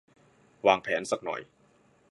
[0.67, 1.41] วางแผนสักหน่อย